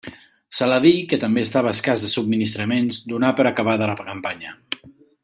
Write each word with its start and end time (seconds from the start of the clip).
Saladí, 0.59 0.93
que 1.11 1.19
també 1.23 1.43
estava 1.47 1.73
escàs 1.77 2.05
de 2.05 2.09
subministraments 2.13 2.97
donà 3.13 3.33
per 3.41 3.47
acabada 3.51 3.91
la 3.93 3.99
campanya. 4.05 4.57